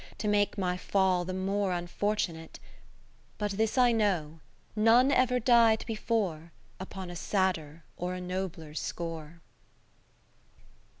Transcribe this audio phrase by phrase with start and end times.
[0.17, 2.59] To make my fall the more unfortunate.
[2.59, 2.69] lo
[3.37, 4.39] But this I know,
[4.75, 9.41] none ever died before Upon a sadder or a nobler score.